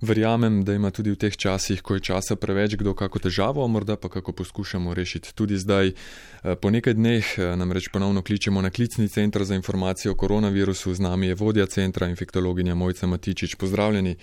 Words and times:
Verjamem, 0.00 0.62
da 0.64 0.72
ima 0.74 0.90
tudi 0.90 1.12
v 1.12 1.18
teh 1.20 1.34
časih, 1.36 1.82
ko 1.84 1.94
je 1.94 2.00
časa 2.00 2.36
preveč, 2.40 2.72
kdo 2.80 2.94
kako 2.96 3.20
težavo, 3.20 3.66
morda 3.68 3.98
pa 4.00 4.08
kako 4.08 4.32
poskušamo 4.32 4.94
rešiti. 4.94 5.34
Tudi 5.36 5.58
zdaj, 5.60 5.92
eh, 5.92 6.54
po 6.56 6.70
nekaj 6.70 6.94
dneh, 6.94 7.24
eh, 7.38 7.56
namreč 7.56 7.90
ponovno 7.92 8.22
kličemo 8.22 8.62
na 8.62 8.70
klicni 8.70 9.08
center 9.08 9.44
za 9.44 9.54
informacije 9.54 10.12
o 10.12 10.14
koronavirusu, 10.14 10.94
z 10.94 11.00
nami 11.00 11.26
je 11.26 11.34
vodja 11.34 11.66
centra 11.66 12.08
infektologinja 12.08 12.74
Mojca 12.74 13.06
Matičič. 13.06 13.54
Pozdravljeni. 13.54 14.16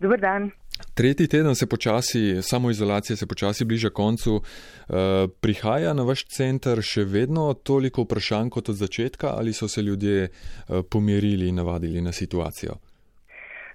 Dobar 0.00 0.20
dan. 0.20 0.50
Tretji 0.94 1.26
teden 1.26 1.54
se 1.54 1.66
počasi, 1.66 2.42
samoizolacija 2.42 3.16
se 3.16 3.26
počasi 3.26 3.64
bliža 3.64 3.90
koncu. 3.90 4.42
Eh, 4.42 4.92
prihaja 5.40 5.94
na 5.94 6.02
vaš 6.02 6.26
center 6.28 6.82
še 6.82 7.04
vedno 7.04 7.54
toliko 7.54 8.02
vprašanj 8.02 8.50
kot 8.50 8.68
od 8.68 8.76
začetka 8.76 9.32
ali 9.36 9.52
so 9.52 9.68
se 9.68 9.82
ljudje 9.82 10.28
pomirili 10.90 11.48
in 11.48 11.54
navadili 11.54 12.00
na 12.00 12.12
situacijo? 12.12 12.76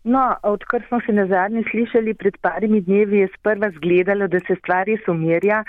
No, 0.04 0.36
odkar 0.44 0.82
smo 0.88 1.00
se 1.06 1.12
na 1.12 1.26
zadnji 1.28 1.64
slišali 1.72 2.14
pred 2.14 2.38
parimi 2.42 2.82
dnevi, 2.82 3.18
je 3.18 3.28
sprva 3.38 3.70
zgledalo, 3.76 4.28
da 4.28 4.40
se 4.40 4.56
stvari 4.56 4.98
sumirja, 5.06 5.64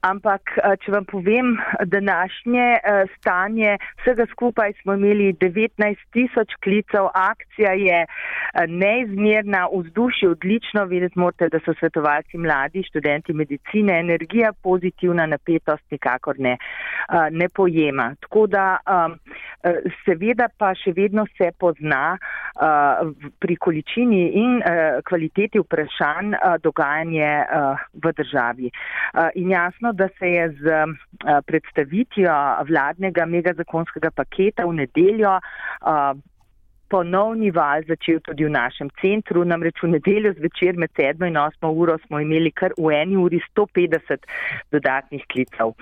ampak 0.00 0.42
eh, 0.56 0.74
če 0.82 0.92
vam 0.92 1.04
povem, 1.04 1.52
današnje 1.84 2.66
eh, 2.74 3.04
stanje 3.16 3.76
vsega 4.02 4.26
skupaj 4.32 4.72
smo 4.82 4.94
imeli 4.98 5.32
19 5.32 6.02
tisoč 6.12 6.54
klicev, 6.64 7.06
akcija 7.14 7.72
je 7.72 8.00
eh, 8.02 8.66
neizmerna, 8.66 9.66
vzdušje 9.72 10.28
odlično, 10.30 10.84
vedeti 10.90 11.18
morate, 11.18 11.48
da 11.48 11.60
so 11.64 11.74
svetovalci 11.78 12.38
mladi, 12.38 12.82
študenti 12.88 13.32
medicine, 13.32 14.00
energija 14.00 14.52
pozitivna, 14.62 15.26
napetost 15.26 15.84
nikakor 15.90 16.34
ne, 16.38 16.56
ne 17.30 17.48
pojema. 17.48 18.14
Tako 18.20 18.46
da 18.46 18.78
seveda 20.04 20.48
pa 20.58 20.72
še 20.74 20.92
vedno 20.96 21.26
se 21.38 21.50
pozna 21.58 22.16
pri 23.38 23.56
količini 23.60 24.22
in 24.40 24.56
uh, 24.58 24.98
kvaliteti 25.08 25.60
vprašanj 25.62 26.34
uh, 26.34 26.56
dogajanje 26.64 27.30
uh, 27.44 27.84
v 28.02 28.12
državi. 28.16 28.70
Uh, 28.70 29.28
in 29.34 29.52
jasno, 29.54 29.92
da 29.92 30.08
se 30.18 30.32
je 30.32 30.48
z 30.60 30.64
uh, 30.64 30.96
predstavitvijo 31.46 32.34
vladnega 32.68 33.26
megazakonskega 33.26 34.10
paketa 34.10 34.66
v 34.66 34.80
nedeljo 34.82 35.36
uh, 35.38 36.16
ponovni 36.90 37.50
val 37.54 37.86
začel 37.88 38.20
tudi 38.26 38.44
v 38.44 38.52
našem 38.54 38.90
centru. 39.00 39.44
Namreč 39.44 39.82
v 39.82 39.94
nedeljo 39.94 40.34
zvečer 40.38 40.76
med 40.76 40.90
7 40.98 41.26
in 41.28 41.38
8 41.40 41.70
uro 41.70 41.96
smo 42.06 42.20
imeli 42.20 42.50
kar 42.50 42.74
v 42.78 42.92
eni 42.98 43.16
uri 43.16 43.40
150 43.54 44.28
dodatnih 44.74 45.24
klicev. 45.32 45.74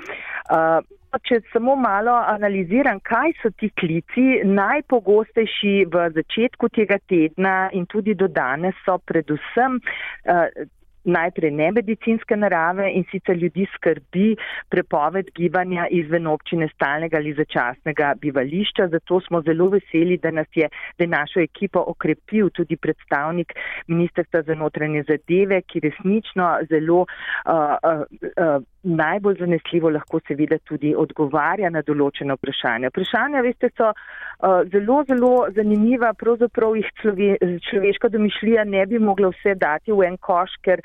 Uh, 0.52 0.84
Če 1.24 1.38
samo 1.54 1.72
malo 1.80 2.12
analiziram, 2.12 2.98
kaj 3.00 3.32
so 3.40 3.48
ti 3.56 3.70
klici, 3.80 4.42
najpogostejši 4.44 5.86
v 5.88 6.02
začetku 6.12 6.68
tega 6.76 6.98
tedna 7.08 7.70
in 7.72 7.86
tudi 7.88 8.12
do 8.12 8.28
danes 8.28 8.76
so 8.84 8.98
predvsem 9.08 9.78
uh, 9.80 10.68
najprej 11.04 11.50
nemedicinske 11.50 12.36
narave 12.36 12.90
in 12.92 13.04
sicer 13.10 13.36
ljudi 13.36 13.66
skrbi 13.74 14.36
prepoved 14.68 15.30
gibanja 15.34 15.86
izven 15.90 16.26
občine 16.26 16.68
stalnega 16.74 17.16
ali 17.16 17.34
začasnega 17.34 18.14
bivališča. 18.20 18.88
Zato 18.88 19.20
smo 19.20 19.42
zelo 19.42 19.68
veseli, 19.68 20.18
da 20.18 20.30
nas 20.30 20.46
je, 20.54 20.68
da 20.98 21.04
je 21.04 21.08
našo 21.08 21.40
ekipo 21.40 21.84
okrepil 21.86 22.50
tudi 22.50 22.76
predstavnik 22.76 23.52
Ministrstva 23.86 24.42
za 24.42 24.54
notranje 24.54 25.02
zadeve, 25.08 25.62
ki 25.62 25.80
resnično 25.80 26.58
zelo 26.70 27.00
uh, 27.00 27.52
uh, 27.54 28.02
uh, 28.36 28.62
najbolj 28.82 29.36
zanesljivo 29.38 29.90
lahko 29.90 30.20
seveda 30.28 30.58
tudi 30.58 30.94
odgovarja 30.96 31.70
na 31.70 31.82
določene 31.82 32.36
vprašanja. 32.38 32.90
Vprašanja, 32.92 33.42
veste, 33.44 33.70
so 33.76 33.90
uh, 33.90 34.62
zelo, 34.72 35.02
zelo 35.08 35.32
zanimiva, 35.56 36.12
pravzaprav 36.18 36.76
jih 36.78 36.90
člove, 37.02 37.30
človeška 37.68 38.08
domišljija 38.14 38.64
ne 38.64 38.86
bi 38.86 38.98
mogla 38.98 39.32
vse 39.34 39.54
dati 39.58 39.92
v 39.92 40.06
en 40.08 40.18
koš, 40.22 40.54
ker 40.62 40.82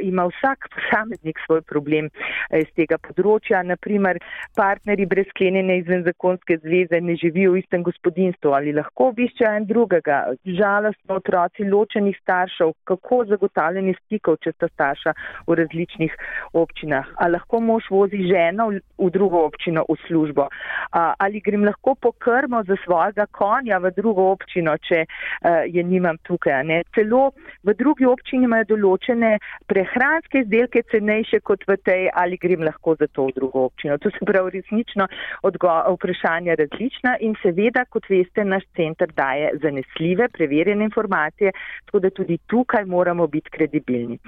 ima 0.00 0.26
vsak 0.26 0.68
posameznik 0.74 1.38
svoj 1.46 1.62
problem 1.62 2.08
eh, 2.08 2.62
iz 2.62 2.70
tega 2.76 2.98
področja. 3.02 3.62
Naprimer, 3.66 4.18
partneri 4.56 5.06
brez 5.06 5.28
sklenjene 5.32 5.78
izven 5.80 6.04
zakonske 6.06 6.58
zveze 6.62 7.00
ne 7.00 7.16
živijo 7.20 7.54
v 7.54 7.62
istem 7.62 7.84
gospodinstvu 7.86 8.54
ali 8.56 8.74
lahko 8.76 9.10
obiščajo 9.12 9.60
en 9.60 9.68
drugega. 9.68 10.18
Žalostno 10.58 11.20
otroci 11.20 11.66
ločenih 11.68 12.16
staršev, 12.22 12.72
kako 12.88 13.24
zagotavljanje 13.30 13.96
stikov, 14.02 14.40
če 14.44 14.54
sta 14.56 14.70
starša 14.72 15.14
v 15.48 15.58
različnih 15.60 16.16
občinah. 16.54 17.08
Ali 17.22 17.36
lahko 17.36 17.60
mož 17.60 17.90
vozi 17.90 18.22
ženo 18.28 18.70
v, 18.72 18.82
v 18.98 19.10
drugo 19.14 19.44
občino 19.46 19.84
v 19.88 19.98
službo? 20.06 20.48
Uh, 20.48 21.12
ali 21.22 21.42
grem 21.44 21.66
lahko 21.66 21.96
pokrmo 22.00 22.62
za 22.68 22.76
svojega 22.84 23.26
konja 23.36 23.80
v 23.82 23.92
drugo 23.96 24.30
občino, 24.32 24.76
če 24.88 25.04
uh, 25.04 25.64
je 25.66 25.82
nimam 25.84 26.18
tukaj? 26.26 26.62
Ne? 26.66 26.82
Celo 26.94 27.30
v 27.66 27.74
drugi 27.76 28.06
občini 28.08 28.46
imajo 28.48 28.70
določene 28.74 29.35
prehranske 29.66 30.44
izdelke 30.44 30.82
cenejše 30.90 31.40
kot 31.40 31.64
v 31.68 31.76
tej 31.76 32.08
ali 32.14 32.38
grem 32.40 32.64
lahko 32.66 32.96
za 32.98 33.06
to 33.06 33.28
v 33.28 33.36
drugo 33.36 33.66
občino. 33.70 33.98
To 33.98 34.10
se 34.10 34.24
pravi 34.26 34.58
resnično 34.58 35.06
vprašanja 35.44 36.56
različna 36.58 37.16
in 37.20 37.36
seveda, 37.42 37.84
kot 37.90 38.08
veste, 38.10 38.44
naš 38.44 38.64
centr 38.76 39.12
daje 39.16 39.52
zanesljive, 39.62 40.28
preverjene 40.28 40.84
informacije, 40.84 41.52
tako 41.86 42.00
da 42.00 42.10
tudi 42.10 42.38
tukaj 42.46 42.84
moramo 42.84 43.26
biti 43.26 43.50
kredibilni. 43.50 44.18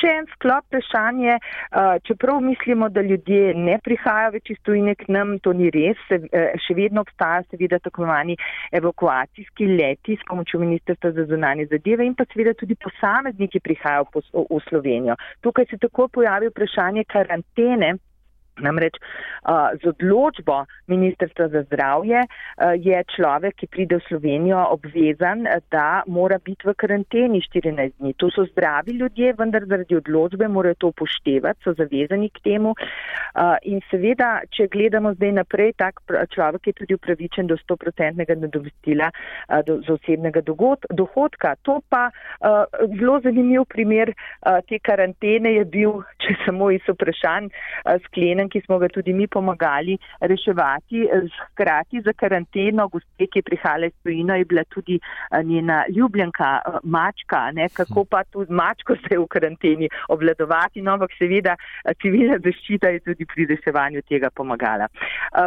Še 0.00 0.14
en 0.18 0.28
sklop 0.34 0.66
vprašanje, 0.68 1.38
čeprav 2.04 2.40
mislimo, 2.44 2.88
da 2.88 3.00
ljudje 3.00 3.54
ne 3.54 3.78
prihajajo 3.84 4.34
več 4.36 4.50
iz 4.50 4.60
tujine 4.62 4.94
k 4.94 5.08
nam, 5.08 5.38
to 5.38 5.52
ni 5.56 5.70
res, 5.74 6.00
še 6.64 6.76
vedno 6.76 7.04
obstaja 7.06 7.44
seveda 7.48 7.78
tako 7.78 8.08
imenovani 8.08 8.36
evakuacijski 8.72 9.66
leti 9.66 10.16
s 10.16 10.26
pomočjo 10.28 10.60
Ministrstva 10.60 11.10
za 11.12 11.24
zunanje 11.24 11.66
zadeve 11.66 12.06
in 12.06 12.14
pa 12.14 12.24
seveda 12.32 12.54
tudi 12.54 12.74
posamezniki 12.74 13.60
prihajajo 13.60 14.04
v 14.50 14.60
Slovenijo. 14.68 15.16
Tukaj 15.40 15.66
se 15.70 15.78
tako 15.78 16.08
pojavi 16.08 16.48
vprašanje 16.48 17.04
karantene 17.04 17.94
Namreč 18.60 18.98
z 19.82 19.88
odločbo 19.88 20.64
Ministrstva 20.86 21.48
za 21.48 21.62
zdravje 21.62 22.24
je 22.80 23.02
človek, 23.16 23.54
ki 23.56 23.66
pride 23.66 23.98
v 23.98 24.06
Slovenijo, 24.08 24.60
obvezan, 24.74 25.46
da 25.70 26.02
mora 26.06 26.38
biti 26.38 26.68
v 26.68 26.74
karanteni 26.74 27.40
14 27.40 27.98
dni. 27.98 28.14
To 28.18 28.30
so 28.30 28.44
zdravi 28.50 28.98
ljudje, 28.98 29.34
vendar 29.38 29.66
zaradi 29.66 29.96
odločbe 29.96 30.48
morajo 30.48 30.74
to 30.74 30.92
upoštevati, 30.92 31.62
so 31.64 31.74
zavezani 31.78 32.28
k 32.30 32.42
temu. 32.44 32.74
In 33.62 33.80
seveda, 33.90 34.42
če 34.50 34.68
gledamo 34.72 35.14
zdaj 35.14 35.32
naprej, 35.40 35.72
tak 35.78 36.02
človek 36.34 36.70
je 36.70 36.76
tudi 36.82 36.98
upravičen 36.98 37.46
do 37.46 37.56
100-procentnega 37.56 38.36
nadomestila 38.40 39.10
do, 39.66 39.80
z 39.84 39.96
osebnega 39.96 40.42
dohodka. 40.42 41.54
To 41.62 41.80
pa 41.88 42.08
zelo 42.98 43.20
zanimiv 43.24 43.64
primer 43.68 44.12
te 44.68 44.78
karantene 44.82 45.54
je 45.58 45.64
bil, 45.64 46.02
če 46.22 46.36
samo 46.44 46.70
iz 46.74 46.84
vprašanj 46.88 47.48
sklenen 48.48 48.50
ki 48.50 48.62
smo 48.66 48.78
ga 48.78 48.88
tudi 48.88 49.12
mi 49.12 49.26
pomagali 49.26 49.98
reševati. 50.20 51.08
Hkrati 51.52 52.00
za 52.02 52.12
karanteno, 52.12 52.88
gospe, 52.88 53.26
ki 53.26 53.38
je 53.38 53.42
prihajala 53.42 53.86
iz 53.86 53.92
tujino, 54.02 54.34
je 54.34 54.44
bila 54.44 54.64
tudi 54.64 54.98
eh, 54.98 55.42
njena 55.42 55.84
ljubljenka 55.88 56.60
eh, 56.66 56.78
mačka, 56.82 57.50
ne? 57.52 57.68
kako 57.68 58.04
pa 58.04 58.24
tudi 58.24 58.52
mačko 58.52 58.96
se 59.08 59.18
v 59.18 59.26
karanteni 59.26 59.88
obvladovati, 60.08 60.82
no, 60.82 60.92
ampak 60.92 61.10
seveda 61.18 61.56
eh, 61.56 61.94
civilna 62.02 62.38
zaščita 62.38 62.88
je 62.88 63.00
tudi 63.00 63.26
pri 63.26 63.46
reševanju 63.46 64.02
tega 64.08 64.30
pomagala. 64.30 64.88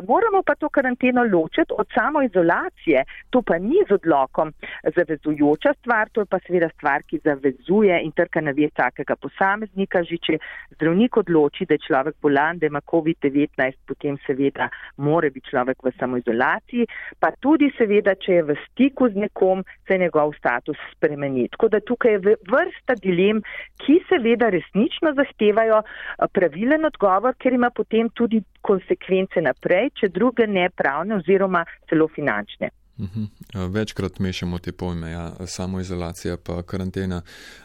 Moramo 0.08 0.44
pa 0.46 0.56
to 0.56 0.70
karanteno 0.70 1.24
ločiti 1.24 1.74
od 1.78 1.88
samoizolacije, 1.94 3.04
to 3.30 3.42
pa 3.42 3.58
ni 3.58 3.82
z 3.90 3.94
odlokom 3.94 4.52
zavezujoča 4.96 5.74
stvar, 5.80 6.10
to 6.12 6.22
je 6.22 6.26
pa 6.26 6.40
seveda 6.46 6.70
stvar, 6.76 7.04
ki 7.04 7.22
zavezuje 7.24 8.02
in 8.04 8.12
trka 8.12 8.42
na 8.42 8.52
vest 8.52 8.72
vsakega 8.76 9.16
posameznika, 9.16 10.04
že 10.04 10.18
če 10.18 10.38
zdravnik 10.76 11.18
odloči, 11.18 11.68
da 11.70 11.78
je 11.78 11.86
človek 11.88 12.16
bolan, 12.22 12.60
da 12.60 12.68
ima 12.68 12.82
COVID-19, 12.92 13.78
potem 13.88 14.18
seveda 14.26 14.70
more 14.98 15.32
biti 15.32 15.50
človek 15.52 15.84
v 15.84 15.94
samoizolaciji, 16.00 16.88
pa 17.20 17.32
tudi 17.40 17.72
seveda, 17.78 18.16
če 18.16 18.40
je 18.40 18.48
v 18.50 18.58
stiku 18.66 19.10
z 19.10 19.26
nekom, 19.26 19.64
se 19.88 19.98
njegov 19.98 20.36
status 20.38 20.80
spremeni. 20.96 21.48
Tako 21.56 21.72
da 21.72 21.80
tukaj 21.80 22.18
je 22.18 22.36
vrsta 22.52 22.98
dilem, 23.02 23.42
ki 23.84 24.02
seveda 24.10 24.52
resnično 24.54 25.16
zahtevajo 25.18 25.82
eh, 25.84 26.28
pravilen 26.34 26.86
odgovor, 26.92 27.38
ker 27.40 27.54
ima 27.54 27.72
potem 27.72 28.10
tudi 28.10 28.44
konsekvence 28.62 29.42
naprej, 29.42 29.92
če 30.02 30.14
druge 30.14 30.48
ne 30.48 30.70
pravne 30.70 31.18
oziroma 31.22 31.66
celo 31.90 32.08
finančne. 32.12 32.72
Mhm. 33.00 33.24
Večkrat 33.54 34.20
mešamo 34.20 34.60
te 34.60 34.72
pojme, 34.72 35.12
ja, 35.12 35.34
samoizolacija 35.48 36.38
pa 36.38 36.62
karantena. 36.62 37.22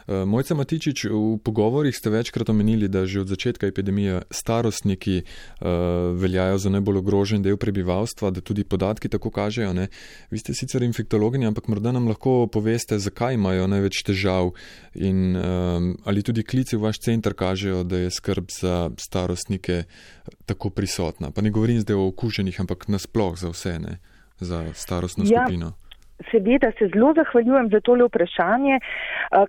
Mojca 0.07 0.55
Matičič, 0.55 1.03
v 1.03 1.37
pogovorih 1.43 1.95
ste 1.95 2.09
večkrat 2.09 2.49
omenili, 2.49 2.87
da 2.87 3.05
že 3.05 3.21
od 3.21 3.27
začetka 3.27 3.67
epidemije 3.67 4.21
starostniki 4.31 5.21
veljajo 6.15 6.57
za 6.57 6.69
najbolj 6.69 6.97
ogrožen 6.97 7.43
del 7.43 7.57
prebivalstva, 7.57 8.31
da 8.31 8.41
tudi 8.41 8.63
podatki 8.63 9.09
tako 9.09 9.31
kažejo. 9.31 9.73
Ne? 9.73 9.87
Vi 10.31 10.39
ste 10.39 10.53
sicer 10.53 10.83
infektologinja, 10.83 11.47
ampak 11.47 11.67
morda 11.67 11.91
nam 11.91 12.07
lahko 12.07 12.47
poveste, 12.47 12.99
zakaj 12.99 13.33
imajo 13.33 13.67
največ 13.67 14.03
težav 14.03 14.51
in 14.95 15.35
ali 16.03 16.23
tudi 16.23 16.43
klici 16.43 16.77
v 16.77 16.81
vaš 16.81 16.99
center 16.99 17.33
kažejo, 17.33 17.83
da 17.83 17.97
je 17.97 18.11
skrb 18.11 18.45
za 18.61 18.89
starostnike 18.97 19.83
tako 20.45 20.69
prisotna. 20.69 21.31
Pa 21.31 21.41
ne 21.41 21.51
govorim 21.51 21.81
zdaj 21.81 21.95
o 21.95 22.07
okuženih, 22.07 22.59
ampak 22.59 22.87
nasploh 22.87 23.37
za 23.37 23.49
vse. 23.49 23.79
Ne? 23.79 23.99
Za 24.39 24.73
starostno 24.73 25.23
ja. 25.27 25.43
skupino? 25.45 25.73
Seveda 26.31 26.71
se 26.79 26.87
zelo 26.93 27.13
zahvaljujem 27.13 27.69
za 27.69 27.79
tole 27.79 28.05
vprašanje, 28.07 28.79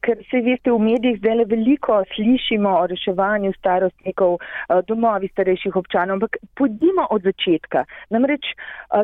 ker 0.04 0.16
se 0.30 0.40
veste, 0.44 0.70
v 0.70 0.78
medijih 0.78 1.18
zdaj 1.18 1.44
veliko 1.48 2.02
slišimo 2.14 2.70
o 2.80 2.86
reševanju 2.86 3.52
starostnikov, 3.58 4.38
domovi 4.86 5.28
starejših 5.32 5.76
občanov, 5.76 6.18
ampak 6.18 6.36
pojdimo 6.54 7.06
od 7.10 7.22
začetka. 7.22 7.84
Namreč 8.10 8.52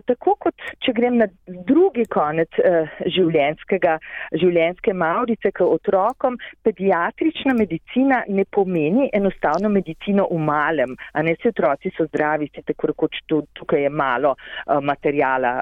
tako 0.07 0.37
kot 0.41 0.67
če 0.85 0.93
grem 0.93 1.19
na 1.23 1.29
drugi 1.47 2.05
konec 2.11 2.61
življenjskega, 3.07 3.99
življenjske 4.41 4.95
maurice 4.95 5.53
k 5.53 5.67
otrokom, 5.67 6.39
pediatrična 6.63 7.55
medicina 7.59 8.23
ne 8.29 8.45
pomeni 8.45 9.09
enostavno 9.13 9.69
medicino 9.69 10.29
v 10.31 10.39
malem, 10.39 10.97
a 11.13 11.23
ne 11.23 11.37
se 11.43 11.53
otroci 11.55 11.93
so 11.97 12.07
zdravi, 12.11 12.51
se 12.55 12.63
tako 12.67 12.93
rekoč 12.93 13.23
tukaj 13.29 13.83
je 13.87 13.91
malo 13.91 14.35
materijala 14.83 15.53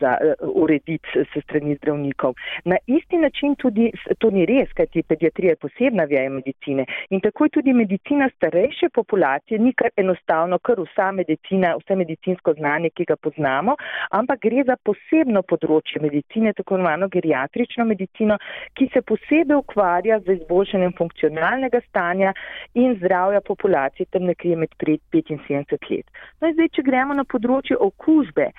za 0.00 0.16
urediti 0.40 1.24
se 1.32 1.42
strani 1.50 1.76
zdravnikov. 1.80 2.34
Na 2.64 2.78
isti 2.86 3.18
način 3.18 3.54
tudi 3.58 3.90
to 4.18 4.30
ni 4.30 4.46
res, 4.46 4.70
kajti 4.78 5.02
pediatrija 5.02 5.56
je 5.56 5.62
posebna 5.66 6.04
veja 6.04 6.30
medicine 6.30 6.86
in 7.10 7.20
tako 7.20 7.44
je 7.44 7.56
tudi 7.58 7.72
medicina 7.72 8.30
starejše 8.36 8.88
populacije, 8.94 9.58
ni 9.58 9.72
kar 9.72 9.90
enostavno, 9.96 10.58
kar 10.58 10.80
vsa 10.80 11.10
medicina, 11.12 11.74
vse 11.82 11.96
medicinsko 11.96 12.54
znanje, 12.54 12.90
ki 12.94 13.04
ga 13.04 13.16
poznamo, 13.16 13.76
ampak 14.10 14.40
gre 14.46 14.64
za 14.66 14.76
posebno 14.84 15.42
področje 15.42 16.02
medicine, 16.02 16.52
tako 16.56 16.78
imenovano 16.78 17.08
geriatrično 17.08 17.84
medicino, 17.84 18.38
ki 18.78 18.90
se 18.94 19.02
posebej 19.02 19.58
ukvarja 19.58 20.20
z 20.26 20.38
izboljšanjem 20.40 20.94
funkcionalnega 20.98 21.80
stanja 21.88 22.32
in 22.74 22.94
zdravja 23.00 23.40
populacije 23.40 24.06
tam 24.10 24.28
nekje 24.30 24.56
med 24.56 24.74
5 24.78 25.34
in 25.34 25.42
70 25.48 25.90
let. 25.90 26.06
No 26.40 26.48
in 26.48 26.54
zdaj, 26.54 26.72
če 26.76 26.86
gremo 26.86 27.14
na 27.14 27.24
področje 27.24 27.76
okužbe 27.76 28.50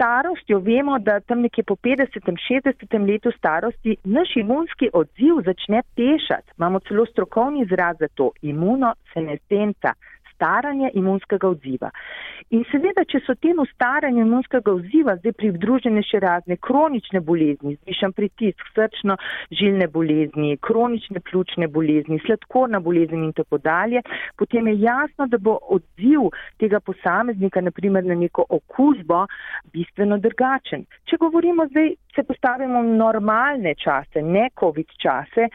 starostjo 0.00 0.58
vemo, 0.58 0.98
da 0.98 1.20
tam 1.20 1.40
nekje 1.40 1.64
po 1.64 1.74
50-60 1.74 3.06
letu 3.12 3.30
starosti 3.38 3.96
naš 4.04 4.36
imunski 4.36 4.88
odziv 4.92 5.34
začne 5.44 5.82
pešati. 5.96 6.52
Imamo 6.58 6.80
celo 6.80 7.06
strokovni 7.06 7.62
izraz 7.62 7.96
za 8.00 8.08
to, 8.14 8.30
imunosenescenca, 8.42 9.92
staranje 10.40 10.90
imunskega 10.96 11.48
odziva. 11.52 11.90
In 12.56 12.64
seveda, 12.72 13.04
če 13.04 13.20
so 13.26 13.36
temu 13.38 13.66
staranju 13.68 14.24
imunskega 14.24 14.72
odziva 14.72 15.14
zdaj 15.20 15.36
pridružene 15.38 16.02
še 16.02 16.22
razne 16.24 16.56
kronične 16.56 17.20
bolezni, 17.20 17.76
zvišan 17.84 18.14
pritisk, 18.16 18.64
srčno 18.74 19.18
žilne 19.60 19.86
bolezni, 19.92 20.56
kronične 20.64 21.20
pljučne 21.20 21.68
bolezni, 21.68 22.18
sladkorna 22.24 22.80
bolezen 22.80 23.26
in 23.28 23.34
tako 23.36 23.60
dalje, 23.62 24.02
potem 24.40 24.72
je 24.72 24.80
jasno, 24.86 25.28
da 25.28 25.38
bo 25.38 25.58
odziv 25.76 26.30
tega 26.58 26.80
posameznika, 26.80 27.60
naprimer 27.60 28.08
na 28.08 28.16
neko 28.16 28.48
okužbo, 28.48 29.26
bistveno 29.74 30.18
drugačen. 30.18 30.88
Če 31.04 31.20
govorimo 31.20 31.68
zdaj, 31.70 31.92
se 32.16 32.24
postavimo 32.26 32.82
v 32.82 32.96
normalne 32.96 33.76
čase, 33.78 34.24
ne 34.24 34.48
COVID 34.58 34.98
čase, 34.98 35.50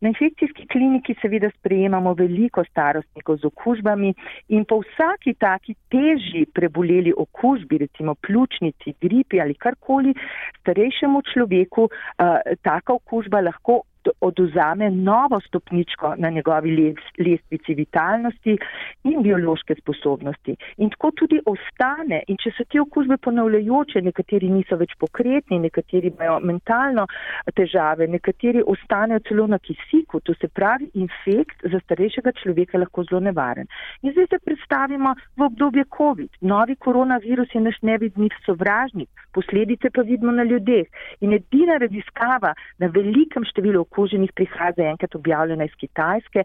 Na 0.00 0.08
infekcijski 0.08 0.66
kliniki 0.70 1.14
seveda 1.22 1.50
sprejemamo 1.50 2.12
veliko 2.14 2.62
starostnikov 2.64 3.40
z 3.42 3.48
okužbami 3.50 4.12
in 4.54 4.64
po 4.64 4.78
vsaki 4.84 5.34
taki 5.34 5.74
težji 5.90 6.46
preboleli 6.54 7.12
okužbi, 7.16 7.78
recimo 7.78 8.14
pljučnici, 8.14 8.94
gripi 9.02 9.40
ali 9.40 9.54
karkoli, 9.54 10.14
starejšemu 10.60 11.22
človeku 11.32 11.88
uh, 11.90 12.38
taka 12.62 12.94
okužba 12.94 13.40
lahko 13.40 13.82
oduzame 14.20 14.90
novo 14.90 15.40
stopničko 15.40 16.14
na 16.18 16.30
njegovi 16.30 16.94
lestvici 17.18 17.74
vitalnosti 17.74 18.58
in 19.04 19.22
biološke 19.22 19.74
sposobnosti. 19.80 20.56
In 20.76 20.90
tako 20.90 21.10
tudi 21.10 21.40
ostane. 21.46 22.22
In 22.28 22.36
če 22.36 22.52
so 22.56 22.64
te 22.70 22.80
okužbe 22.80 23.16
ponavljajoče, 23.24 24.02
nekateri 24.02 24.50
niso 24.52 24.76
več 24.76 24.94
pokretni, 24.98 25.58
nekateri 25.58 26.12
imajo 26.12 26.38
mentalno 26.40 27.06
težave, 27.54 28.08
nekateri 28.08 28.62
ostanejo 28.66 29.20
celo 29.28 29.46
na 29.46 29.58
kisiku, 29.58 30.20
to 30.20 30.34
se 30.40 30.48
pravi, 30.48 30.90
infekt 30.94 31.64
za 31.72 31.80
starejšega 31.84 32.32
človeka 32.42 32.78
lahko 32.78 33.04
zelo 33.08 33.20
nevaren. 33.20 33.68
In 34.02 34.12
zdaj 34.12 34.26
se 34.30 34.38
predstavimo 34.44 35.14
v 35.36 35.46
obdobje 35.48 35.84
COVID. 35.96 36.40
Novi 36.40 36.76
koronavirus 36.76 37.54
je 37.54 37.60
naš 37.60 37.80
nevidni 37.82 38.28
sovražnik, 38.46 39.08
posledice 39.32 39.90
pa 39.94 40.02
vidimo 40.02 40.32
na 40.32 40.42
ljudeh. 40.42 40.86
In 41.20 41.32
edina 41.32 41.78
raziskava 41.78 42.54
na 42.78 42.90
velikem 42.94 43.44
številu 43.48 43.84
okuženih 43.98 44.30
prihaja 44.34 44.72
zaenkrat 44.76 45.14
objavljena 45.14 45.64
iz 45.64 45.74
Kitajske. 45.80 46.44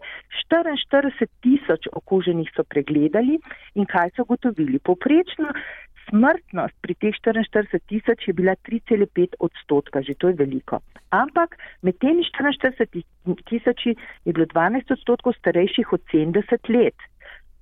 44 0.50 1.26
tisoč 1.42 1.86
okuženih 1.92 2.50
so 2.56 2.64
pregledali 2.64 3.38
in 3.74 3.86
kaj 3.86 4.10
so 4.16 4.24
gotovili? 4.24 4.78
Poprečno 4.78 5.54
smrtnost 6.08 6.74
pri 6.82 6.94
teh 6.94 7.14
44 7.14 7.78
tisoč 7.88 8.26
je 8.28 8.34
bila 8.34 8.56
3,5 8.68 9.38
odstotka, 9.38 10.02
že 10.02 10.14
to 10.18 10.28
je 10.28 10.34
veliko. 10.34 10.80
Ampak 11.10 11.56
med 11.82 11.98
temi 12.02 12.26
44 12.26 13.02
tisoči 13.48 13.94
je 14.24 14.32
bilo 14.32 14.46
12 14.46 14.92
odstotkov 14.98 15.38
starejših 15.38 15.92
od 15.92 16.02
70 16.12 16.74
let. 16.74 16.98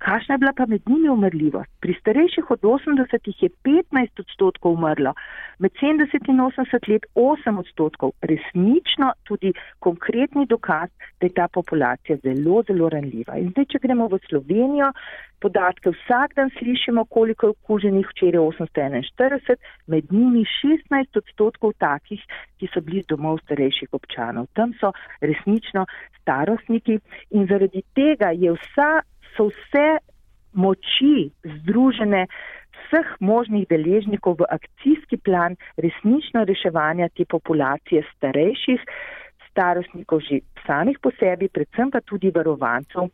Kakšna 0.03 0.35
je 0.35 0.37
bila 0.37 0.51
pa 0.55 0.65
med 0.67 0.81
njimi 0.89 1.09
umrljivost? 1.09 1.71
Pri 1.79 1.93
starejših 1.99 2.51
od 2.51 2.61
80 2.61 3.43
je 3.43 3.49
15 3.63 4.19
odstotkov 4.19 4.73
umrlo, 4.73 5.13
med 5.59 5.71
70 5.81 6.27
in 6.31 6.41
80 6.43 6.89
let 6.91 7.05
8 7.15 7.59
odstotkov. 7.59 8.11
Resnično 8.21 9.13
tudi 9.23 9.53
konkretni 9.79 10.45
dokaz, 10.45 10.89
da 11.19 11.25
je 11.25 11.33
ta 11.33 11.47
populacija 11.47 12.17
zelo, 12.23 12.63
zelo 12.67 12.89
ranljiva. 12.89 13.37
In 13.39 13.53
zdaj, 13.53 13.65
če 13.71 13.79
gremo 13.85 14.09
v 14.11 14.19
Slovenijo, 14.27 14.91
podatke 15.39 15.95
vsak 15.95 16.35
dan 16.35 16.51
slišimo, 16.57 17.05
koliko 17.05 17.47
je 17.47 17.55
okuženih, 17.55 18.11
včeraj 18.11 18.41
841, 18.41 19.55
med 19.87 20.11
njimi 20.11 20.43
16 20.43 21.21
odstotkov 21.23 21.77
takih, 21.79 22.19
ki 22.59 22.71
so 22.73 22.83
bili 22.83 23.05
domov 23.07 23.39
starejših 23.45 23.95
občanov. 23.95 24.51
Tam 24.51 24.75
so 24.83 24.91
resnično 25.21 25.87
starostniki 26.19 26.99
in 27.31 27.47
zaradi 27.47 27.87
tega 27.95 28.35
je 28.35 28.51
vsa 28.59 28.91
so 29.37 29.49
vse 29.51 29.87
moči 30.53 31.31
združene 31.43 32.27
vseh 32.83 33.09
možnih 33.19 33.65
deležnikov 33.69 34.37
v 34.41 34.49
akcijski 34.53 35.17
plan 35.17 35.57
resnično 35.77 36.45
reševanja 36.45 37.09
te 37.17 37.25
populacije 37.25 38.03
starejših 38.15 38.81
starostnikov 39.49 40.21
že 40.25 40.41
samih 40.65 40.97
po 41.01 41.11
sebi, 41.19 41.49
predvsem 41.49 41.91
pa 41.91 42.01
tudi 42.01 42.31
varovancev 42.33 43.09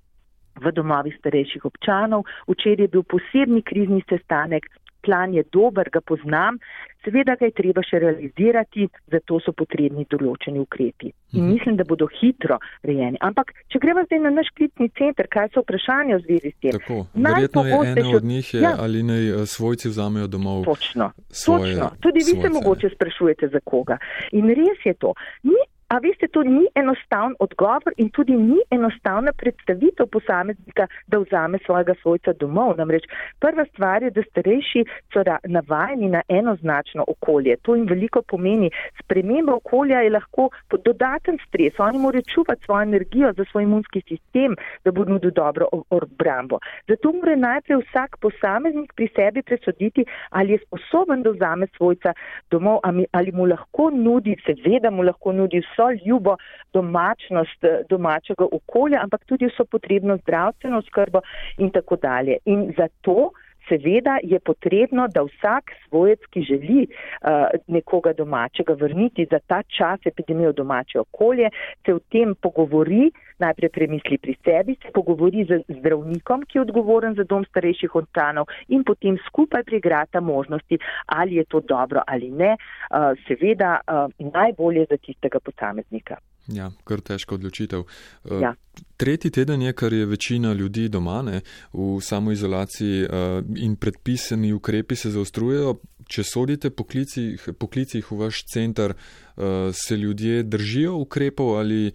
v 0.59 0.71
domovih 0.75 1.15
starejših 1.19 1.65
občanov. 1.65 2.27
Včeraj 2.47 2.83
je 2.83 2.91
bil 2.91 3.03
posebni 3.03 3.61
krizni 3.63 4.03
sestanek 4.09 4.67
plan 5.01 5.33
je 5.33 5.43
dober, 5.51 5.89
ga 5.93 6.01
poznam, 6.01 6.59
seveda 7.03 7.35
ga 7.39 7.47
je 7.47 7.55
treba 7.55 7.83
še 7.85 7.99
realizirati, 8.03 8.87
zato 9.11 9.39
so 9.43 9.53
potrebni 9.55 10.05
določeni 10.09 10.59
ukrepi. 10.61 11.11
In 11.33 11.43
mhm. 11.43 11.53
mislim, 11.53 11.77
da 11.79 11.85
bodo 11.87 12.09
hitro 12.19 12.57
rejeni. 12.83 13.19
Ampak, 13.21 13.53
če 13.69 13.81
gremo 13.81 14.03
zdaj 14.07 14.21
na 14.23 14.33
naš 14.33 14.51
klicni 14.57 14.89
center, 14.97 15.29
kaj 15.31 15.51
so 15.53 15.63
vprašanja 15.63 16.19
v 16.19 16.25
zvezi 16.25 16.53
s 16.53 16.59
tem? 16.63 16.77
Tako, 16.79 16.99
verjetno 17.13 17.65
je 17.67 17.81
eno 17.93 18.15
od 18.17 18.29
njih, 18.33 18.53
je, 18.53 18.63
ja. 18.65 18.75
ali 18.79 19.03
naj 19.05 19.29
eh, 19.29 19.45
svojci 19.45 19.93
vzamejo 19.93 20.27
domov. 20.27 20.63
Točno, 20.67 21.11
točno. 21.29 21.91
Tudi 22.01 22.25
vi 22.25 22.35
se 22.41 22.49
mogoče 22.49 22.93
sprašujete, 22.95 23.53
za 23.53 23.61
koga. 23.63 23.99
In 24.35 24.49
res 24.49 24.85
je 24.85 24.93
to. 24.99 25.13
Ni 25.43 25.61
A 25.89 25.97
veste, 25.97 26.27
to 26.27 26.43
ni 26.43 26.67
enostaven 26.77 27.33
odgovor 27.39 27.93
in 27.97 28.11
tudi 28.13 28.35
ni 28.37 28.59
enostavna 28.69 29.31
predstavitev 29.33 30.05
posameznika, 30.13 30.85
da 31.07 31.17
vzame 31.17 31.57
svojega 31.65 31.95
svojca 32.01 32.33
domov. 32.33 32.75
Namreč 32.77 33.07
prva 33.41 33.65
stvar 33.71 34.03
je, 34.05 34.11
da 34.13 34.21
starejši 34.27 34.83
so 35.13 35.23
navajeni 35.49 36.09
na 36.09 36.21
enoznačno 36.27 37.05
okolje. 37.07 37.55
To 37.65 37.75
jim 37.75 37.87
veliko 37.89 38.21
pomeni. 38.21 38.69
Sprememba 38.99 39.55
okolja 39.55 40.03
je 40.05 40.11
lahko 40.13 40.49
dodaten 40.85 41.39
stres. 41.47 41.79
Oni 41.79 41.97
morajo 41.97 42.27
čuvati 42.33 42.63
svojo 42.65 42.81
energijo 42.81 43.33
za 43.37 43.45
svoj 43.51 43.63
imunski 43.63 44.01
sistem, 44.07 44.55
da 44.85 44.91
bodo 44.91 45.13
nudili 45.13 45.33
dobro 45.33 45.67
obrambo. 45.89 46.59
Zato 46.87 47.13
mora 47.17 47.35
najprej 47.35 47.81
vsak 47.81 48.19
posameznik 48.21 48.93
pri 48.93 49.09
sebi 49.15 49.41
presoditi, 49.41 50.05
ali 50.29 50.53
je 50.53 50.61
sposoben, 50.67 51.23
da 51.23 51.33
vzame 51.33 51.67
svojca 51.77 52.13
domov, 52.51 52.79
ali 53.11 53.31
mu 53.31 53.45
lahko 53.45 53.89
nudi, 53.89 54.37
seveda 54.45 54.89
mu 54.89 55.01
lahko 55.01 55.33
nudi 55.33 55.65
vse 55.65 55.78
vso 55.79 56.05
ljubo 56.05 56.35
domačnost 56.73 57.63
eh, 57.63 57.81
domačega 57.89 58.45
okolja, 58.51 59.01
ampak 59.03 59.25
tudi 59.25 59.45
vso 59.45 59.65
potrebno 59.65 60.17
zdravstveno 60.17 60.81
skrbo 60.81 61.21
in 61.57 61.71
tako 61.71 61.95
dalje. 61.95 62.37
In 62.45 62.73
zato 62.77 63.31
seveda 63.69 64.17
je 64.23 64.39
potrebno, 64.39 65.07
da 65.07 65.21
vsak 65.23 65.71
svojec, 65.87 66.19
ki 66.29 66.41
želi 66.41 66.87
uh, 66.87 67.47
nekoga 67.67 68.13
domačega 68.13 68.73
vrniti 68.73 69.27
za 69.31 69.39
ta 69.47 69.61
čas 69.63 69.99
epidemije 70.05 70.49
v 70.49 70.53
domače 70.53 70.99
okolje, 70.99 71.49
se 71.85 71.93
o 71.93 71.99
tem 71.99 72.35
pogovori, 72.41 73.11
najprej 73.39 73.69
premisli 73.69 74.17
pri 74.17 74.35
sebi, 74.43 74.75
se 74.81 74.91
pogovori 74.93 75.45
z 75.45 75.61
zdravnikom, 75.79 76.43
ki 76.47 76.57
je 76.57 76.61
odgovoren 76.61 77.15
za 77.15 77.23
dom 77.23 77.45
starejših 77.45 77.95
občanov 77.95 78.49
in 78.67 78.83
potem 78.83 79.17
skupaj 79.27 79.63
prigrata 79.63 80.19
možnosti, 80.19 80.79
ali 81.05 81.35
je 81.35 81.45
to 81.45 81.59
dobro 81.59 82.01
ali 82.07 82.31
ne, 82.31 82.55
uh, 82.55 83.13
seveda 83.27 83.79
uh, 83.79 84.31
najbolje 84.33 84.85
za 84.89 84.97
tistega 84.97 85.39
posameznika. 85.39 86.17
Ja, 86.53 86.71
kar 86.87 87.01
težko 87.05 87.37
odločitev. 87.37 87.85
Uh, 88.25 88.41
ja. 88.41 88.53
Tretji 88.97 89.31
teden 89.31 89.61
je, 89.61 89.73
ker 89.73 89.93
je 89.93 90.07
večina 90.09 90.53
ljudi 90.53 90.87
doma 90.89 91.21
ne, 91.21 91.41
v 91.73 91.99
samoizolaciji 92.01 93.03
uh, 93.05 93.43
in 93.57 93.75
predpisani 93.75 94.53
ukrepi 94.53 94.95
se 94.95 95.11
zaostrujejo. 95.15 95.79
če 96.09 96.23
sodite 96.25 96.71
poklicih, 96.73 97.43
poklicih 97.59 98.07
v 98.09 98.15
vaš 98.17 98.39
center, 98.49 98.95
uh, 98.95 99.69
se 99.77 99.97
ljudje 99.97 100.43
držijo 100.43 100.95
ukrepov 100.97 101.59
ali 101.59 101.91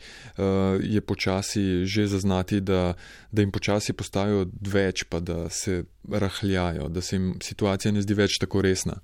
je 0.80 1.00
počasi 1.00 1.82
že 1.84 2.06
zaznati, 2.06 2.60
da, 2.60 2.94
da 3.32 3.42
jim 3.42 3.50
počasi 3.50 3.92
postajajo 3.92 4.46
več, 4.60 5.04
pa 5.10 5.20
da 5.20 5.48
se 5.50 5.84
rahljajo, 6.08 6.88
da 6.88 7.00
se 7.00 7.16
jim 7.16 7.34
situacija 7.42 7.92
ne 7.92 8.02
zdi 8.06 8.14
več 8.14 8.38
tako 8.38 8.62
resna? 8.62 9.00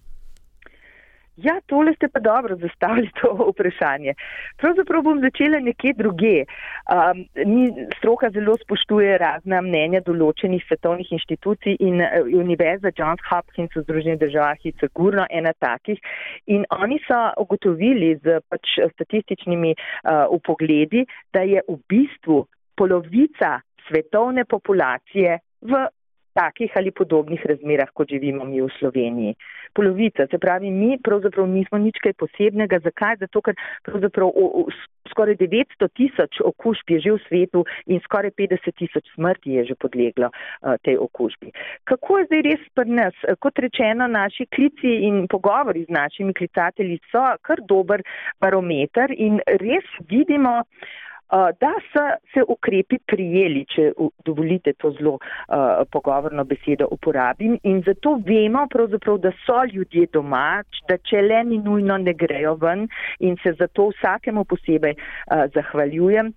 Ja, 1.42 1.60
tole 1.66 1.94
ste 1.94 2.08
pa 2.08 2.20
dobro 2.20 2.56
zastavili 2.56 3.10
to 3.20 3.32
vprašanje. 3.52 4.14
Pravzaprav 4.56 5.02
bom 5.02 5.20
začela 5.20 5.60
nekje 5.60 5.92
druge. 5.96 6.44
Um, 6.44 7.24
mi 7.46 7.70
stroka 7.98 8.30
zelo 8.30 8.56
spoštuje 8.60 9.18
razna 9.18 9.60
mnenja 9.64 10.02
določenih 10.06 10.64
svetovnih 10.68 11.12
inštitucij 11.16 11.78
in 11.80 12.02
uh, 12.04 12.18
Univerza 12.42 12.92
Johns 12.96 13.24
Hopkins 13.30 13.76
v 13.76 13.84
Združenih 13.86 14.20
državah 14.20 14.66
je 14.66 14.74
sigurno 14.80 15.26
ena 15.30 15.52
takih. 15.58 16.00
In 16.46 16.66
oni 16.70 17.00
so 17.06 17.20
ugotovili 17.40 18.16
z 18.24 18.40
pač 18.48 18.76
statističnimi 18.94 19.74
uh, 19.76 20.26
upogledi, 20.34 21.06
da 21.32 21.46
je 21.46 21.62
v 21.68 21.78
bistvu 21.88 22.44
polovica 22.76 23.60
svetovne 23.88 24.44
populacije 24.44 25.38
v 25.60 25.86
takih 26.34 26.72
ali 26.76 26.90
podobnih 26.90 27.42
razmerah, 27.46 27.90
kot 27.94 28.08
živimo 28.08 28.44
mi 28.44 28.62
v 28.62 28.68
Sloveniji. 28.78 29.34
Polovica, 29.74 30.26
se 30.30 30.38
pravi, 30.38 30.70
mi 30.70 30.98
pravzaprav 30.98 31.46
nismo 31.48 31.78
nič 31.78 32.00
kaj 32.02 32.16
posebnega. 32.18 32.80
Zakaj? 32.84 33.20
Zato, 33.20 33.42
ker 33.42 33.54
pravzaprav 33.86 34.28
o, 34.28 34.46
o, 34.62 34.64
skoraj 35.10 35.36
900 35.42 35.88
tisoč 35.94 36.40
okužb 36.44 36.94
je 36.94 37.00
že 37.00 37.12
v 37.12 37.20
svetu 37.26 37.64
in 37.86 38.00
skoraj 38.04 38.34
50 38.38 38.78
tisoč 38.78 39.06
smrti 39.14 39.58
je 39.58 39.64
že 39.70 39.74
podleglo 39.74 40.30
uh, 40.30 40.74
tej 40.82 40.98
okužbi. 40.98 41.52
Kako 41.84 42.18
je 42.18 42.26
zdaj 42.30 42.42
res 42.46 42.62
pri 42.74 42.90
nas? 42.98 43.14
Kot 43.38 43.58
rečeno, 43.58 44.06
naši 44.06 44.46
klici 44.46 45.06
in 45.06 45.26
pogovori 45.30 45.84
z 45.86 45.94
našimi 45.94 46.34
klicatelji 46.34 46.98
so 47.10 47.22
kar 47.42 47.62
dober 47.62 48.02
barometer 48.40 49.14
in 49.14 49.38
res 49.46 49.86
vidimo, 50.10 50.62
Eh, 50.62 51.09
da 51.30 51.72
so 51.92 52.02
se 52.34 52.42
ukrepi 52.48 52.98
prijeli, 53.06 53.64
če 53.70 53.92
dovolite 54.26 54.72
to 54.72 54.90
zelo 54.98 55.12
uh, 55.14 55.82
pogovorno 55.92 56.44
besedo 56.44 56.88
uporabim. 56.90 57.56
In 57.62 57.82
zato 57.86 58.16
vemo 58.26 58.66
pravzaprav, 58.70 59.18
da 59.18 59.30
so 59.44 59.62
ljudje 59.72 60.08
doma, 60.12 60.62
da 60.88 60.96
če 60.98 61.22
le 61.22 61.42
ni 61.44 61.58
nujno 61.62 61.98
ne 62.02 62.14
grejo 62.14 62.56
ven 62.60 62.86
in 63.18 63.36
se 63.42 63.52
zato 63.58 63.90
vsakemu 63.92 64.44
posebej 64.44 64.96
uh, 64.96 65.44
zahvaljujem. 65.54 66.32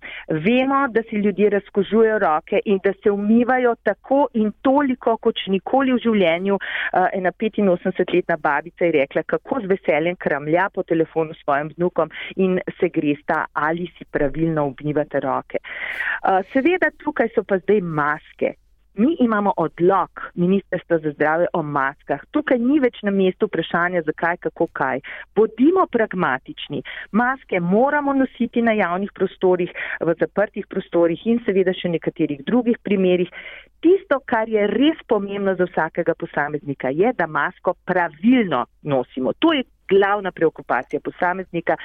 Vemo, 0.46 0.84
da 0.94 1.04
si 1.10 1.24
ljudje 1.26 1.50
razkožujejo 1.58 2.20
roke 2.20 2.62
in 2.66 2.80
da 2.84 2.94
se 3.04 3.12
umivajo 3.12 3.76
tako 3.84 4.28
in 4.34 4.52
toliko, 4.62 5.18
kot 5.18 5.42
nikoli 5.48 5.98
v 5.98 6.04
življenju. 6.06 6.60
Uh, 6.94 7.08
ena 7.14 7.34
85-letna 7.34 8.38
babica 8.38 8.86
je 8.86 8.92
rekla, 9.00 9.24
kako 9.24 9.62
z 9.64 9.74
veseljem 9.74 10.16
kramlja 10.16 10.70
po 10.74 10.84
telefonu 10.84 11.34
s 11.34 11.42
svojim 11.44 11.74
vnukom 11.78 12.12
in 12.36 12.60
se 12.80 12.90
gresta 12.94 13.46
ali 13.54 13.90
si 13.98 14.06
pravilno 14.06 14.68
ubija 14.68 14.83
umivate 14.84 15.24
roke. 15.24 15.64
Uh, 15.64 16.44
seveda 16.54 16.92
tukaj 17.04 17.32
so 17.36 17.44
pa 17.48 17.62
zdaj 17.64 17.82
maske. 17.82 18.58
Mi 18.96 19.16
imamo 19.20 19.54
odlog 19.58 20.10
Ministrstva 20.36 20.98
za 20.98 21.12
zdrave 21.12 21.46
o 21.54 21.64
maskah. 21.64 22.22
Tukaj 22.32 22.60
ni 22.60 22.78
več 22.80 23.00
na 23.02 23.12
mestu 23.12 23.48
vprašanja, 23.50 24.04
zakaj, 24.06 24.38
kako, 24.38 24.68
kaj. 24.68 25.02
Bodimo 25.36 25.88
pragmatični. 25.92 26.84
Maske 27.12 27.60
moramo 27.60 28.14
nositi 28.14 28.62
na 28.62 28.72
javnih 28.78 29.10
prostorih, 29.16 29.74
v 30.02 30.14
zaprtih 30.20 30.68
prostorih 30.70 31.26
in 31.26 31.42
seveda 31.46 31.74
še 31.74 31.90
nekaterih 31.96 32.46
drugih 32.46 32.78
primerih. 32.86 33.34
Tisto, 33.82 34.22
kar 34.30 34.50
je 34.50 34.68
res 34.70 35.02
pomembno 35.08 35.56
za 35.58 35.66
vsakega 35.72 36.14
posameznika, 36.14 36.94
je, 36.94 37.16
da 37.18 37.26
masko 37.28 37.74
pravilno 37.86 38.66
nosimo. 38.84 39.34
To 39.40 39.58
je 39.58 39.66
glavna 39.94 40.32
preokupacija 40.32 41.00
posameznika, 41.04 41.76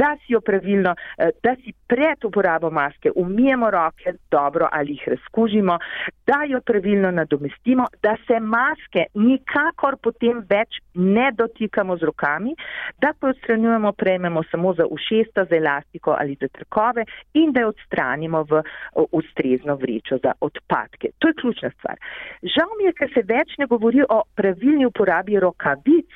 da 0.00 0.16
si 0.20 0.32
jo 0.32 0.40
pravilno, 0.40 0.94
eh, 1.18 1.30
da 1.42 1.54
si 1.62 1.72
pred 1.86 2.24
uporabo 2.24 2.70
maske 2.70 3.10
umijemo 3.16 3.70
roke 3.70 4.12
dobro 4.30 4.68
ali 4.72 4.92
jih 4.92 5.08
razkužimo, 5.14 5.78
da 6.26 6.42
jo 6.48 6.60
pravilno 6.60 7.10
nadomestimo, 7.10 7.86
da 8.02 8.16
se 8.26 8.40
maske 8.40 9.02
nikakor 9.14 9.96
potem 10.02 10.42
več 10.50 10.80
ne 10.94 11.30
dotikamo 11.32 11.96
z 11.96 12.02
rokami, 12.10 12.54
da 13.00 13.12
ko 13.12 13.26
jo 13.26 13.30
odstranjujemo, 13.30 13.92
prejmemo 13.92 14.42
samo 14.50 14.74
za 14.74 14.86
ušesta, 14.86 15.44
za 15.50 15.56
elastiko 15.56 16.16
ali 16.20 16.36
za 16.40 16.48
trkove 16.48 17.04
in 17.34 17.52
da 17.52 17.60
jo 17.60 17.68
odstranimo 17.68 18.42
v 18.50 18.62
ustrezno 19.12 19.76
vrečo 19.76 20.18
za 20.22 20.32
odpadke. 20.40 21.08
To 21.18 21.28
je 21.28 21.38
ključna 21.40 21.70
stvar. 21.70 21.96
Žal 22.42 22.70
mi 22.78 22.84
je, 22.84 22.92
ker 22.92 23.10
se 23.14 23.22
več 23.26 23.56
ne 23.58 23.66
govori 23.66 24.02
o 24.08 24.22
pravilni 24.34 24.86
uporabi 24.86 25.40
rokavic, 25.40 26.10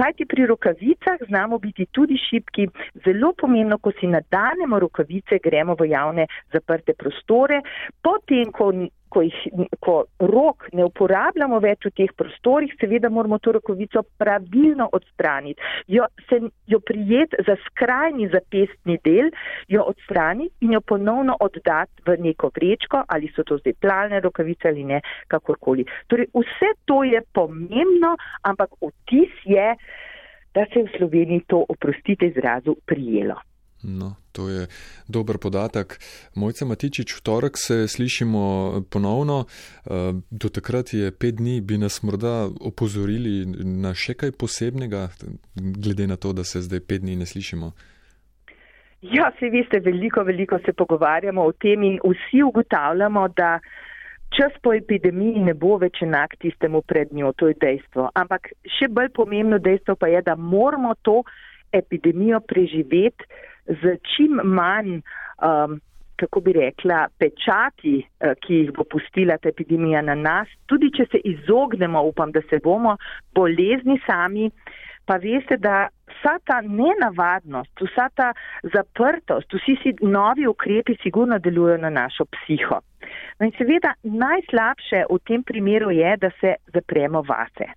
kajti 0.00 0.26
pri 0.26 0.46
rokavicah 0.46 1.18
znamo 1.28 1.58
biti 1.58 1.86
tudi 1.86 2.16
šipki. 2.16 2.68
Zelo 3.04 3.32
pomembno, 3.36 3.78
ko 3.78 3.92
si 4.00 4.06
nadanemo 4.06 4.78
rokavice, 4.80 5.38
gremo 5.44 5.76
v 5.76 5.90
javne 5.90 6.26
zaprte 6.52 6.94
prostore. 6.96 7.60
Potem, 8.02 8.52
ko, 8.52 8.72
ko, 9.10 9.22
jih, 9.26 9.38
ko 9.82 9.96
rok 10.20 10.68
ne 10.76 10.86
uporabljamo 10.86 11.60
več 11.62 11.86
v 11.88 11.92
teh 12.00 12.12
prostorih, 12.16 12.72
seveda 12.80 13.10
moramo 13.12 13.40
to 13.42 13.54
rokavico 13.58 14.02
pravilno 14.20 14.88
odstraniti. 14.96 15.60
Jo, 15.90 16.06
se, 16.28 16.40
jo 16.70 16.80
prijet 16.80 17.34
za 17.46 17.56
skrajni 17.66 18.30
zapestni 18.32 18.98
del, 19.04 19.32
jo 19.68 19.84
odstraniti 19.90 20.66
in 20.66 20.76
jo 20.78 20.80
ponovno 20.80 21.36
oddati 21.40 22.06
v 22.06 22.16
neko 22.28 22.52
vrečko, 22.56 23.04
ali 23.08 23.30
so 23.34 23.44
to 23.46 23.58
zdaj 23.60 23.76
plalne 23.82 24.22
rokavice 24.24 24.70
ali 24.70 24.86
ne, 24.86 25.02
kakorkoli. 25.28 25.86
Torej, 26.08 26.30
vse 26.36 26.72
to 26.86 27.02
je 27.08 27.22
pomembno, 27.34 28.16
ampak 28.46 28.78
vtis 28.80 29.44
je, 29.44 29.68
da 30.54 30.66
se 30.72 30.80
je 30.80 30.88
v 30.88 30.96
Sloveniji 30.96 31.46
to, 31.46 31.64
oprostite 31.68 32.26
izrazu, 32.26 32.76
prijelo. 32.86 33.38
No, 33.82 34.14
to 34.32 34.48
je 34.48 34.66
dober 35.08 35.38
podatek. 35.38 35.96
Mojca 36.36 36.64
Matičič, 36.68 37.16
v 37.16 37.20
torek 37.24 37.56
se 37.56 37.88
slišimo 37.88 38.84
ponovno. 38.90 39.44
Eh, 39.44 40.12
do 40.30 40.48
takrat 40.48 40.92
je 40.92 41.12
pet 41.12 41.40
dni, 41.40 41.60
bi 41.60 41.78
nas 41.78 42.02
morda 42.02 42.48
opozorili 42.60 43.46
na 43.64 43.94
še 43.94 44.14
kaj 44.14 44.36
posebnega, 44.36 45.08
glede 45.56 46.06
na 46.06 46.16
to, 46.16 46.32
da 46.32 46.44
se 46.44 46.60
zdaj 46.60 46.80
pet 46.80 47.00
dni 47.00 47.16
ne 47.16 47.26
slišimo. 47.26 47.72
Ja, 49.00 49.32
se 49.40 49.48
veste, 49.48 49.80
veliko, 49.80 50.22
veliko 50.28 50.58
se 50.64 50.72
pogovarjamo 50.76 51.40
o 51.40 51.52
tem 51.52 51.82
in 51.82 51.96
vsi 52.04 52.42
ugotavljamo, 52.44 53.28
da 53.28 53.60
čas 54.36 54.52
po 54.62 54.74
epidemiji 54.76 55.40
ne 55.40 55.54
bo 55.54 55.78
več 55.80 56.02
enak 56.04 56.36
tistemu 56.36 56.82
pred 56.82 57.12
njo, 57.12 57.32
to 57.32 57.48
je 57.48 57.56
dejstvo. 57.60 58.10
Ampak 58.14 58.52
še 58.76 58.90
bolj 58.92 59.08
pomembno 59.16 59.58
dejstvo 59.58 59.96
pa 59.96 60.12
je, 60.12 60.20
da 60.22 60.36
moramo 60.36 60.92
to 61.02 61.22
epidemijo 61.72 62.40
preživeti 62.40 63.24
z 63.66 63.96
čim 64.14 64.40
manj, 64.44 65.00
um, 65.42 65.80
kako 66.20 66.40
bi 66.40 66.52
rekla, 66.52 67.06
pečati, 67.18 67.96
uh, 68.00 68.34
ki 68.40 68.54
jih 68.54 68.74
bo 68.76 68.84
pustila 68.84 69.38
ta 69.38 69.48
epidemija 69.48 70.02
na 70.02 70.14
nas. 70.14 70.48
Tudi 70.66 70.92
če 70.96 71.08
se 71.12 71.22
izognemo, 71.24 72.02
upam, 72.02 72.32
da 72.32 72.42
se 72.50 72.60
bomo 72.64 72.96
bolezni 73.34 74.00
sami, 74.06 74.50
pa 75.06 75.16
veste, 75.16 75.56
da 75.56 75.88
vsa 76.10 76.36
ta 76.44 76.60
nenavadnost, 76.60 77.82
vsa 77.82 78.08
ta 78.14 78.30
zaprtost, 78.74 79.52
vsi 79.54 79.76
si 79.82 79.94
novi 80.02 80.46
ukrepi 80.46 80.96
sigurno 81.02 81.38
delujejo 81.38 81.80
na 81.82 81.90
našo 81.90 82.24
psiho. 82.24 82.80
No 83.40 83.46
in 83.48 83.52
seveda 83.58 83.94
najslabše 84.04 85.06
v 85.10 85.18
tem 85.26 85.42
primeru 85.42 85.90
je, 85.90 86.16
da 86.20 86.30
se 86.40 86.54
zapremo 86.74 87.22
vase. 87.26 87.70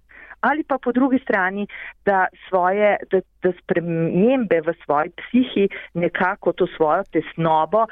Ali 0.43 0.63
pa 0.67 0.77
po 0.77 0.91
drugi 0.91 1.19
strani, 1.23 1.67
da, 2.05 2.27
svoje, 2.47 2.97
da, 3.11 3.21
da 3.43 3.51
spremembe 3.61 4.59
v 4.61 4.73
svoji 4.83 5.09
psihi 5.19 5.67
nekako 5.93 6.51
to 6.53 6.67
svojo 6.75 7.03
tesnobo 7.11 7.85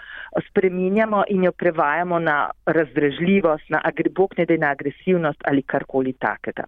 spreminjamo 0.50 1.24
in 1.30 1.44
jo 1.48 1.52
prevajamo 1.52 2.20
na 2.20 2.50
razdražljivost, 2.66 3.70
na 3.70 3.82
agribokne, 3.84 4.46
da 4.46 4.54
je 4.54 4.60
na 4.60 4.72
agresivnost 4.76 5.42
ali 5.48 5.64
karkoli 5.64 6.14
takega. 6.14 6.68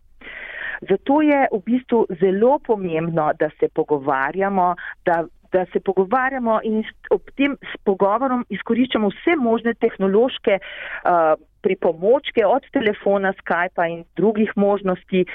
Zato 0.89 1.21
je 1.21 1.47
v 1.51 1.59
bistvu 1.65 2.05
zelo 2.19 2.59
pomembno, 2.59 3.31
da 3.39 3.49
se 3.59 3.67
pogovarjamo, 3.73 4.75
da, 5.05 5.23
da 5.53 5.65
se 5.73 5.79
pogovarjamo 5.79 6.59
in 6.63 6.83
ob 7.09 7.31
tem 7.37 7.57
s 7.61 7.77
pogovorom 7.85 8.45
izkoriščamo 8.49 9.09
vse 9.13 9.35
možne 9.39 9.73
tehnološke 9.73 10.59
uh, 10.59 11.33
pripomočke 11.63 12.45
od 12.45 12.63
telefona, 12.75 13.33
Skypa 13.39 13.87
in 13.87 14.03
drugih 14.19 14.51
možnosti. 14.55 15.25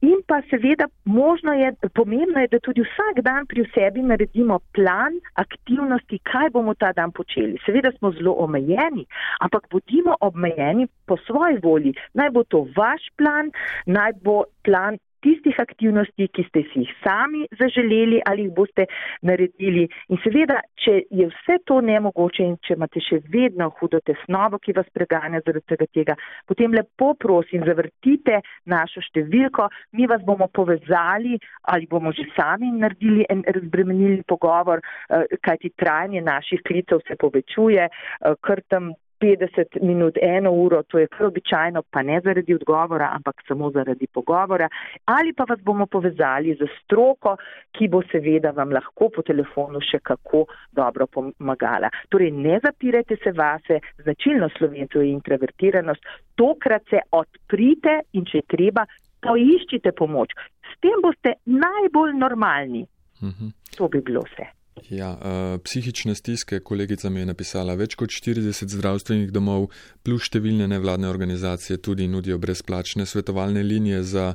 In 0.00 0.18
pa 0.28 0.40
seveda 0.50 0.88
možno 1.04 1.52
je, 1.52 1.72
pomembno 1.94 2.40
je, 2.40 2.48
da 2.54 2.58
tudi 2.58 2.86
vsak 2.86 3.20
dan 3.28 3.46
pri 3.46 3.66
sebi 3.74 4.02
naredimo 4.02 4.58
plan 4.76 5.20
aktivnosti, 5.44 6.18
kaj 6.30 6.50
bomo 6.56 6.74
ta 6.74 6.92
dan 6.96 7.12
počeli. 7.12 7.60
Seveda 7.66 7.92
smo 7.98 8.12
zelo 8.16 8.36
omejeni, 8.46 9.04
ampak 9.44 9.68
bodimo 9.70 10.16
omejeni 10.20 10.88
po 11.06 11.16
svoji 11.26 11.60
volji. 11.62 11.94
Naj 12.14 12.30
bo 12.30 12.44
to 12.44 12.66
vaš 12.76 13.10
plan, 13.20 13.52
naj 13.86 14.12
bo 14.24 14.44
plan 14.64 14.98
tistih 15.24 15.58
aktivnosti, 15.58 16.28
ki 16.28 16.44
ste 16.48 16.64
si 16.70 16.84
jih 16.84 16.92
sami 17.02 17.44
zaželeli 17.60 18.20
ali 18.28 18.46
jih 18.46 18.54
boste 18.56 18.86
naredili. 19.22 19.86
In 20.12 20.20
seveda, 20.24 20.60
če 20.84 21.00
je 21.10 21.28
vse 21.30 21.58
to 21.68 21.80
nemogoče 21.84 22.44
in 22.44 22.56
če 22.64 22.76
imate 22.76 23.02
še 23.04 23.20
vedno 23.32 23.70
hudo 23.78 24.00
tesnobo, 24.04 24.60
ki 24.62 24.76
vas 24.76 24.88
preganja 24.94 25.40
zaradi 25.44 25.64
tega, 25.72 25.88
tega, 25.96 26.16
potem 26.48 26.74
lepo 26.76 27.12
prosim, 27.20 27.64
zavrtite 27.66 28.40
našo 28.70 29.02
številko, 29.08 29.68
mi 29.96 30.08
vas 30.10 30.24
bomo 30.26 30.48
povezali 30.52 31.38
ali 31.72 31.88
bomo 31.90 32.12
že 32.12 32.26
sami 32.36 32.70
naredili 32.72 33.24
en 33.32 33.42
razbremenilni 33.46 34.24
pogovor, 34.28 34.82
eh, 35.10 35.38
kajti 35.40 35.72
trajanje 35.76 36.20
naših 36.22 36.62
klicev 36.66 37.00
se 37.08 37.16
povečuje, 37.16 37.88
eh, 37.88 38.36
kar 38.40 38.62
tam 38.68 38.92
50 39.24 39.80
minut, 39.82 40.18
eno 40.20 40.52
uro, 40.52 40.82
to 40.82 40.98
je 40.98 41.08
kar 41.08 41.26
običajno, 41.26 41.82
pa 41.90 42.02
ne 42.02 42.20
zaradi 42.24 42.54
odgovora, 42.54 43.08
ampak 43.16 43.42
samo 43.48 43.70
zaradi 43.70 44.06
pogovora. 44.06 44.68
Ali 45.04 45.32
pa 45.32 45.46
vas 45.48 45.60
bomo 45.64 45.86
povezali 45.86 46.56
z 46.60 46.68
stroko, 46.82 47.36
ki 47.72 47.88
bo 47.88 48.02
seveda 48.12 48.52
vam 48.56 48.74
lahko 48.76 49.08
po 49.14 49.24
telefonu 49.24 49.80
še 49.80 50.02
kako 50.04 50.44
dobro 50.76 51.06
pomagala. 51.06 51.88
Torej, 52.12 52.34
ne 52.36 52.58
zapirajte 52.64 53.16
se 53.22 53.32
vase, 53.32 53.80
značilno 54.02 54.50
slovencu 54.58 55.00
je 55.00 55.14
introvertiranost, 55.14 56.04
tokrat 56.36 56.84
se 56.90 57.00
odprite 57.10 58.00
in 58.12 58.28
če 58.28 58.44
treba, 58.48 58.84
poiščite 59.24 59.94
pomoč. 59.96 60.36
S 60.68 60.76
tem 60.84 61.00
boste 61.00 61.38
najbolj 61.48 62.12
normalni. 62.20 62.84
Mhm. 63.22 63.54
To 63.78 63.88
bi 63.88 64.04
bilo 64.04 64.26
vse. 64.28 64.50
Ja, 64.90 65.10
uh, 65.14 65.60
psihične 65.62 66.14
stiske, 66.14 66.60
kolegica 66.60 67.10
mi 67.10 67.20
je 67.20 67.26
napisala, 67.26 67.76
več 67.78 67.94
kot 67.94 68.10
40 68.10 68.72
zdravstvenih 68.74 69.30
domov 69.32 69.68
plus 70.02 70.26
številne 70.26 70.66
nevladne 70.68 71.08
organizacije 71.08 71.78
tudi 71.78 72.08
nudijo 72.10 72.40
brezplačne 72.42 73.06
svetovalne 73.06 73.62
linije 73.62 74.02
za 74.02 74.32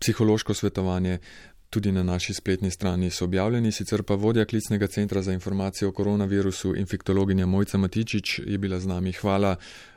psihološko 0.00 0.54
svetovanje. 0.54 1.18
Tudi 1.72 1.92
na 1.92 2.02
naši 2.04 2.34
spletni 2.36 2.68
strani 2.70 3.08
so 3.10 3.24
objavljeni, 3.24 3.70
sicer 3.72 4.02
pa 4.04 4.16
vodja 4.20 4.44
klicnega 4.44 4.90
centra 4.92 5.22
za 5.22 5.32
informacije 5.32 5.88
o 5.88 5.92
koronavirusu, 5.92 6.74
infektologinja 6.76 7.46
Mojca 7.46 7.80
Matičič, 7.80 8.40
je 8.44 8.58
bila 8.58 8.80
z 8.80 8.90
nami. 8.90 9.12
Hvala 9.16 9.54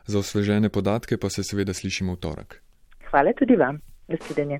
za 0.07 0.19
osvežene 0.19 0.69
podatke, 0.69 1.17
pa 1.17 1.29
se 1.29 1.43
seveda 1.43 1.75
slišimo 1.75 2.15
v 2.15 2.23
torek. 2.23 2.61
Hvala 3.11 3.35
tudi 3.35 3.59
vam. 3.59 3.81
Nasvidenje. 4.07 4.53